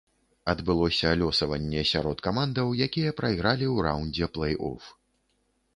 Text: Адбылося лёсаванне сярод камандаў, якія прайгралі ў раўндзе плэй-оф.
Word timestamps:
Адбылося 0.53 1.11
лёсаванне 1.23 1.81
сярод 1.91 2.17
камандаў, 2.29 2.73
якія 2.89 3.11
прайгралі 3.21 3.65
ў 3.75 3.87
раўндзе 3.91 4.33
плэй-оф. 4.39 4.91